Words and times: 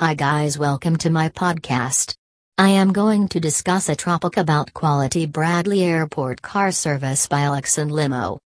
Hi 0.00 0.14
guys, 0.14 0.56
welcome 0.56 0.94
to 0.98 1.10
my 1.10 1.28
podcast. 1.28 2.14
I 2.56 2.68
am 2.68 2.92
going 2.92 3.26
to 3.30 3.40
discuss 3.40 3.88
a 3.88 3.96
topic 3.96 4.36
about 4.36 4.72
quality 4.72 5.26
Bradley 5.26 5.82
Airport 5.82 6.40
car 6.40 6.70
service 6.70 7.26
by 7.26 7.48
Lexon 7.48 7.90
Limo. 7.90 8.38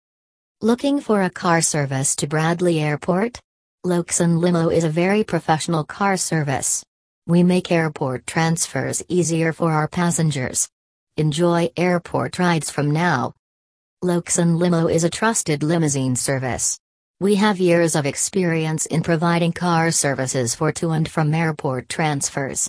Looking 0.62 1.02
for 1.02 1.24
a 1.24 1.30
car 1.30 1.62
service 1.62 2.16
to 2.16 2.28
Bradley 2.28 2.80
Airport? 2.80 3.38
Lexon 3.86 4.40
Limo 4.40 4.70
is 4.70 4.86
a 4.86 4.90
very 4.90 5.26
professional 5.26 5.84
car 5.84 6.16
service. 6.16 6.86
We 7.28 7.44
make 7.44 7.70
airport 7.70 8.26
transfers 8.26 9.04
easier 9.10 9.52
for 9.52 9.74
our 9.74 9.90
passengers. 9.90 10.70
Enjoy 11.18 11.70
airport 11.76 12.40
rides 12.40 12.72
from 12.72 12.92
now. 12.92 13.34
Lexon 14.02 14.58
Limo 14.58 14.88
is 14.88 15.04
a 15.04 15.10
trusted 15.10 15.64
limousine 15.64 16.16
service. 16.16 16.80
We 17.22 17.36
have 17.36 17.60
years 17.60 17.96
of 17.96 18.08
experience 18.08 18.88
in 18.88 19.04
providing 19.04 19.52
car 19.52 19.92
services 19.92 20.56
for 20.56 20.72
to 20.72 20.90
and 20.90 21.08
from 21.08 21.32
airport 21.36 21.88
transfers. 21.88 22.68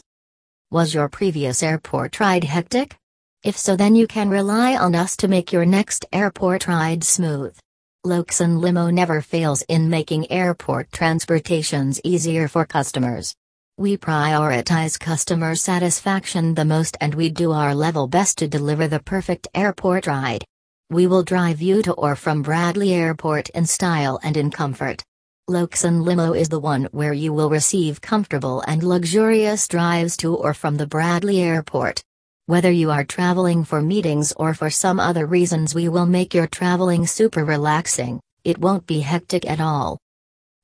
Was 0.71 0.93
your 0.93 1.09
previous 1.09 1.63
airport 1.63 2.21
ride 2.21 2.45
hectic? 2.45 2.95
If 3.43 3.57
so, 3.57 3.76
then 3.76 3.95
you 3.95 4.07
can 4.07 4.29
rely 4.29 4.76
on 4.76 4.95
us 4.95 5.17
to 5.17 5.26
make 5.26 5.54
your 5.54 5.64
next 5.64 6.04
airport 6.12 6.68
ride 6.68 7.03
smooth. 7.03 7.57
Lexon 8.04 8.61
Limo 8.61 8.90
never 8.90 9.23
fails 9.23 9.62
in 9.71 9.89
making 9.89 10.31
airport 10.31 10.93
transportations 10.93 11.98
easier 12.04 12.46
for 12.46 12.67
customers. 12.67 13.34
We 13.79 13.96
prioritize 13.96 15.00
customer 15.00 15.54
satisfaction 15.54 16.53
the 16.53 16.67
most 16.67 16.98
and 17.00 17.14
we 17.14 17.31
do 17.31 17.53
our 17.53 17.75
level 17.75 18.07
best 18.07 18.37
to 18.37 18.48
deliver 18.48 18.87
the 18.87 19.00
perfect 19.00 19.48
airport 19.54 20.07
ride. 20.07 20.45
We 20.93 21.07
will 21.07 21.23
drive 21.23 21.63
you 21.63 21.81
to 21.85 21.95
or 21.95 22.14
from 22.14 22.43
Bradley 22.43 22.93
Airport 22.93 23.49
in 23.49 23.64
style 23.64 24.21
and 24.23 24.37
in 24.37 24.51
comfort. 24.51 25.03
Lexon 25.49 26.05
Limo 26.05 26.35
is 26.35 26.51
the 26.51 26.61
one 26.61 26.87
where 26.93 27.15
you 27.15 27.32
will 27.32 27.49
receive 27.49 28.03
comfortable 28.03 28.63
and 28.67 28.82
luxurious 28.82 29.67
drives 29.67 30.18
to 30.18 30.37
or 30.37 30.53
from 30.53 30.77
the 30.77 30.87
Bradley 30.87 31.41
Airport. 31.41 32.03
Whether 32.45 32.70
you 32.70 32.91
are 32.91 33.05
traveling 33.05 33.65
for 33.65 33.81
meetings 33.81 34.34
or 34.37 34.53
for 34.53 34.69
some 34.69 35.01
other 35.01 35.25
reasons, 35.25 35.75
we 35.75 35.89
will 35.89 36.05
make 36.05 36.34
your 36.34 36.47
traveling 36.47 37.06
super 37.06 37.43
relaxing, 37.43 38.21
it 38.45 38.59
won't 38.59 38.87
be 38.87 39.01
hectic 39.01 39.49
at 39.49 39.62
all. 39.62 39.97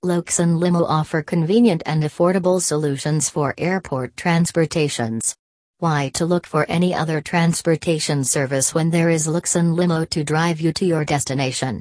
Lexon 0.04 0.58
Limo 0.58 0.84
offer 0.84 1.22
convenient 1.22 1.82
and 1.86 2.02
affordable 2.02 2.60
solutions 2.60 3.30
for 3.30 3.54
airport 3.56 4.14
transportations. 4.14 5.34
Why 5.80 6.08
to 6.14 6.26
look 6.26 6.44
for 6.44 6.66
any 6.68 6.92
other 6.92 7.20
transportation 7.20 8.24
service 8.24 8.74
when 8.74 8.90
there 8.90 9.10
is 9.10 9.28
Lexon 9.28 9.76
Limo 9.76 10.04
to 10.06 10.24
drive 10.24 10.60
you 10.60 10.72
to 10.72 10.84
your 10.84 11.04
destination? 11.04 11.80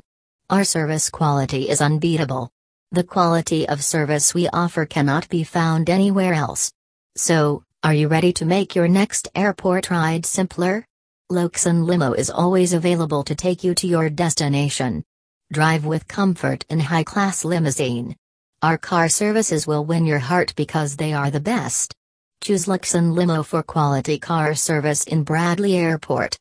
Our 0.52 0.64
service 0.64 1.10
quality 1.10 1.68
is 1.68 1.82
unbeatable. 1.82 2.52
The 2.92 3.04
quality 3.04 3.68
of 3.68 3.84
service 3.84 4.36
we 4.36 4.50
offer 4.50 4.86
cannot 4.86 5.28
be 5.30 5.44
found 5.44 5.90
anywhere 5.90 6.36
else. 6.36 6.72
So, 7.16 7.64
are 7.82 7.94
you 7.96 8.08
ready 8.08 8.32
to 8.34 8.46
make 8.46 8.76
your 8.76 8.88
next 8.88 9.30
airport 9.34 9.90
ride 9.90 10.28
simpler? 10.28 10.86
Lexon 11.32 11.88
Limo 11.88 12.14
is 12.14 12.30
always 12.30 12.74
available 12.74 13.24
to 13.24 13.34
take 13.34 13.64
you 13.64 13.74
to 13.74 13.88
your 13.88 14.12
destination. 14.12 15.04
Drive 15.52 15.86
with 15.86 16.08
comfort 16.08 16.64
in 16.70 16.82
high 16.82 17.04
class 17.04 17.44
limousine. 17.44 18.16
Our 18.62 18.78
car 18.78 19.10
services 19.10 19.66
will 19.66 19.86
win 19.86 20.06
your 20.06 20.20
heart 20.20 20.54
because 20.56 20.98
they 20.98 21.14
are 21.14 21.32
the 21.32 21.40
best. 21.40 21.96
Choose 22.42 22.66
Lexon 22.66 23.14
Limo 23.14 23.44
for 23.44 23.64
quality 23.64 24.20
car 24.20 24.56
service 24.56 25.04
in 25.04 25.24
Bradley 25.24 25.76
Airport. 25.76 26.38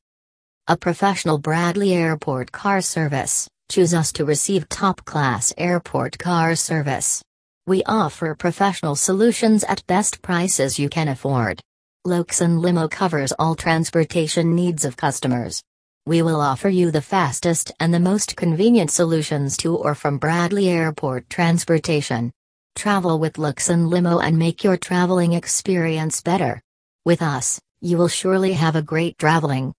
A 0.68 0.76
professional 0.76 1.38
Bradley 1.38 1.94
Airport 1.94 2.52
car 2.52 2.80
service, 2.80 3.48
choose 3.68 3.92
us 3.94 4.12
to 4.12 4.24
receive 4.24 4.68
top 4.68 5.04
class 5.04 5.52
airport 5.58 6.18
car 6.18 6.54
service. 6.54 7.22
We 7.66 7.82
offer 7.84 8.34
professional 8.34 8.94
solutions 8.94 9.64
at 9.64 9.86
best 9.86 10.22
prices 10.22 10.78
you 10.78 10.88
can 10.88 11.08
afford. 11.08 11.60
Lexon 12.06 12.60
Limo 12.60 12.86
covers 12.86 13.32
all 13.32 13.56
transportation 13.56 14.54
needs 14.54 14.84
of 14.84 14.96
customers. 14.96 15.62
We 16.04 16.22
will 16.22 16.40
offer 16.40 16.68
you 16.68 16.92
the 16.92 17.02
fastest 17.02 17.72
and 17.80 17.92
the 17.92 17.98
most 17.98 18.36
convenient 18.36 18.92
solutions 18.92 19.56
to 19.56 19.74
or 19.74 19.96
from 19.96 20.18
Bradley 20.18 20.68
Airport 20.68 21.28
transportation. 21.28 22.30
Travel 22.76 23.18
with 23.18 23.38
Lexon 23.38 23.88
Limo 23.88 24.18
and 24.18 24.38
make 24.38 24.62
your 24.62 24.76
traveling 24.76 25.32
experience 25.32 26.20
better. 26.20 26.60
With 27.06 27.22
us, 27.22 27.58
you 27.80 27.96
will 27.96 28.06
surely 28.08 28.52
have 28.52 28.76
a 28.76 28.82
great 28.82 29.16
traveling. 29.16 29.72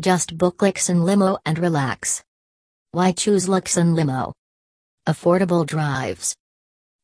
Just 0.00 0.38
book 0.38 0.58
Lexon 0.58 1.02
Limo 1.02 1.36
and 1.44 1.58
relax. 1.58 2.22
Why 2.92 3.10
choose 3.10 3.48
Lexon 3.48 3.96
Limo? 3.96 4.32
Affordable 5.08 5.66
drives. 5.66 6.36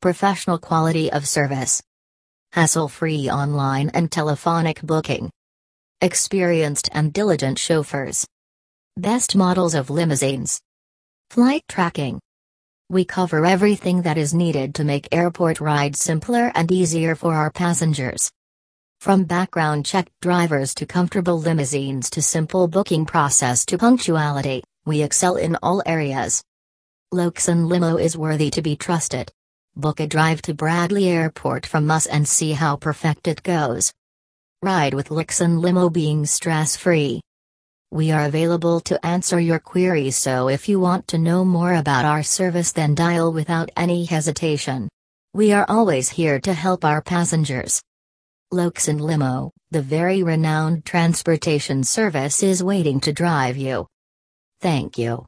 Professional 0.00 0.56
quality 0.56 1.10
of 1.10 1.26
service. 1.26 1.82
Hassle-free 2.52 3.28
online 3.28 3.90
and 3.92 4.10
telephonic 4.10 4.80
booking. 4.82 5.30
Experienced 6.00 6.88
and 6.92 7.12
diligent 7.12 7.58
chauffeurs. 7.58 8.24
Best 8.96 9.34
models 9.34 9.74
of 9.74 9.90
limousines. 9.90 10.60
Flight 11.28 11.64
tracking. 11.68 12.20
We 12.90 13.04
cover 13.04 13.46
everything 13.46 14.02
that 14.02 14.18
is 14.18 14.34
needed 14.34 14.74
to 14.74 14.84
make 14.84 15.06
airport 15.12 15.60
rides 15.60 16.00
simpler 16.00 16.50
and 16.56 16.72
easier 16.72 17.14
for 17.14 17.32
our 17.32 17.52
passengers. 17.52 18.28
From 18.98 19.22
background 19.22 19.86
check 19.86 20.10
drivers 20.20 20.74
to 20.74 20.86
comfortable 20.86 21.38
limousines 21.38 22.10
to 22.10 22.20
simple 22.20 22.66
booking 22.66 23.06
process 23.06 23.64
to 23.66 23.78
punctuality, 23.78 24.64
we 24.86 25.04
excel 25.04 25.36
in 25.36 25.56
all 25.62 25.84
areas. 25.86 26.42
Lexon 27.14 27.68
Limo 27.68 27.96
is 27.96 28.18
worthy 28.18 28.50
to 28.50 28.60
be 28.60 28.74
trusted. 28.74 29.30
Book 29.76 30.00
a 30.00 30.08
drive 30.08 30.42
to 30.42 30.52
Bradley 30.52 31.06
Airport 31.06 31.66
from 31.66 31.88
us 31.92 32.06
and 32.06 32.26
see 32.26 32.50
how 32.50 32.74
perfect 32.74 33.28
it 33.28 33.44
goes. 33.44 33.92
Ride 34.62 34.94
with 34.94 35.10
Lexon 35.10 35.60
Limo 35.60 35.90
being 35.90 36.26
stress 36.26 36.76
free. 36.76 37.20
We 37.92 38.12
are 38.12 38.26
available 38.26 38.78
to 38.82 39.04
answer 39.04 39.40
your 39.40 39.58
queries 39.58 40.16
so 40.16 40.48
if 40.48 40.68
you 40.68 40.78
want 40.78 41.08
to 41.08 41.18
know 41.18 41.44
more 41.44 41.74
about 41.74 42.04
our 42.04 42.22
service 42.22 42.70
then 42.70 42.94
dial 42.94 43.32
without 43.32 43.68
any 43.76 44.04
hesitation. 44.04 44.88
We 45.34 45.50
are 45.52 45.66
always 45.68 46.08
here 46.08 46.38
to 46.40 46.52
help 46.52 46.84
our 46.84 47.02
passengers. 47.02 47.82
Lexon 48.52 49.00
Limo, 49.00 49.50
the 49.72 49.82
very 49.82 50.22
renowned 50.22 50.84
transportation 50.84 51.82
service 51.82 52.44
is 52.44 52.62
waiting 52.62 53.00
to 53.00 53.12
drive 53.12 53.56
you. 53.56 53.88
Thank 54.60 54.96
you. 54.96 55.26